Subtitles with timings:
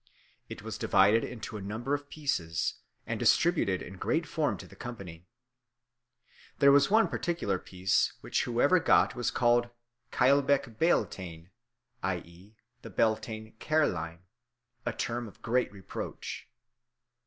[0.49, 4.75] It was divided into a number of pieces, and distributed in great form to the
[4.75, 5.27] company.
[6.57, 9.69] There was one particular piece which whoever got was called
[10.11, 11.51] cailleach beal tine
[12.01, 14.23] i.e., the Beltane carline,
[14.87, 16.47] a term of great reproach.